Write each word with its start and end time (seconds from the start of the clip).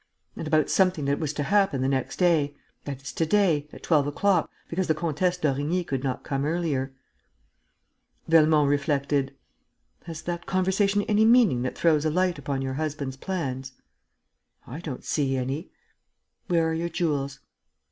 "And 0.35 0.47
about 0.47 0.71
something 0.71 1.05
that 1.05 1.19
was 1.19 1.31
to 1.33 1.43
happen 1.43 1.83
the 1.83 1.87
next 1.87 2.15
day, 2.17 2.55
that 2.85 3.03
is, 3.03 3.13
to 3.13 3.23
day, 3.23 3.69
at 3.71 3.83
twelve 3.83 4.07
o'clock, 4.07 4.49
because 4.67 4.87
the 4.87 4.95
Comtesse 4.95 5.37
d'Origny 5.37 5.83
could 5.83 6.03
not 6.03 6.23
come 6.23 6.43
earlier." 6.43 6.91
Velmont 8.27 8.67
reflected: 8.67 9.35
"Has 10.05 10.23
that 10.23 10.47
conversation 10.47 11.03
any 11.03 11.23
meaning 11.23 11.61
that 11.61 11.77
throws 11.77 12.03
a 12.03 12.09
light 12.09 12.39
upon 12.39 12.63
your 12.63 12.73
husband's 12.73 13.15
plans?" 13.17 13.73
"I 14.65 14.79
don't 14.79 15.03
see 15.03 15.37
any." 15.37 15.69
"Where 16.47 16.67
are 16.67 16.73
your 16.73 16.89
jewels?" 16.89 17.37